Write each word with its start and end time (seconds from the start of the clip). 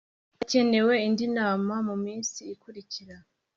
Hacyenewe 0.37 0.93
indi 1.07 1.25
nama 1.37 1.75
mu 1.87 1.95
minsi 2.05 2.39
ikurikira 2.53 3.15